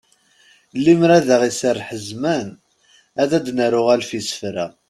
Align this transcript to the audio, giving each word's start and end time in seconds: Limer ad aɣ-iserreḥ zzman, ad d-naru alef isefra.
Limer 0.83 1.11
ad 1.17 1.27
aɣ-iserreḥ 1.35 1.89
zzman, 2.03 2.47
ad 3.21 3.31
d-naru 3.45 3.81
alef 3.93 4.11
isefra. 4.19 4.65